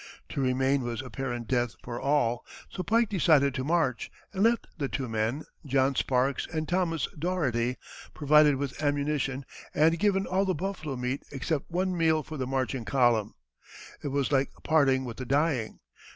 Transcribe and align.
To 0.29 0.41
remain 0.41 0.81
was 0.81 1.03
apparent 1.03 1.47
death 1.47 1.75
for 1.83 2.01
all, 2.01 2.43
so 2.71 2.81
Pike 2.81 3.07
decided 3.07 3.53
to 3.53 3.63
march, 3.63 4.09
and 4.33 4.41
left 4.41 4.65
the 4.79 4.89
two 4.89 5.07
men, 5.07 5.43
John 5.63 5.93
Sparks 5.93 6.47
and 6.51 6.67
Thomas 6.67 7.07
Dougherty, 7.19 7.77
provided 8.15 8.55
with 8.55 8.81
ammunition, 8.81 9.45
and 9.75 9.99
given 9.99 10.25
all 10.25 10.45
the 10.45 10.55
buffalo 10.55 10.95
meat 10.95 11.21
except 11.31 11.69
one 11.69 11.95
meal 11.95 12.23
for 12.23 12.37
the 12.37 12.47
marching 12.47 12.83
column. 12.83 13.35
It 14.01 14.07
was 14.07 14.31
like 14.31 14.49
parting 14.63 15.05
with 15.05 15.17
the 15.17 15.25
dying. 15.27 15.81